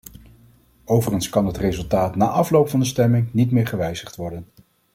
Overigens 0.85 1.29
kan 1.29 1.45
het 1.45 1.57
resultaat 1.57 2.15
na 2.15 2.27
afloop 2.27 2.69
van 2.69 2.79
de 2.79 2.85
stemming 2.85 3.33
niet 3.33 3.51
meer 3.51 3.67
gewijzigd 3.67 4.15
worden. 4.15 4.47